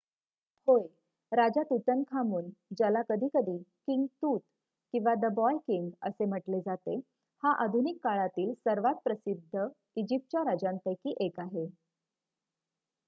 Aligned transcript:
"होय! 0.67 0.81
राजा 1.31 1.63
तूतनखामून 1.63 2.49
ज्याला 2.77 3.01
कधीकधी 3.09 3.57
"किंग 3.57 4.05
तूत" 4.21 4.39
किंवा 4.93 5.13
"द 5.17 5.31
बॉय 5.33 5.57
किंग" 5.57 5.89
असे 6.01 6.25
म्हटले 6.25 6.61
जाते 6.61 6.95
हा 7.43 7.51
आधुनिक 7.63 7.99
काळातीळ 8.03 8.53
सर्वांत 8.59 8.95
प्रसिद्ध 9.03 9.67
इजिप्तच्या 9.95 10.43
राजांपैकी 10.43 11.15
एक 11.19 11.39
आहे. 11.39 11.67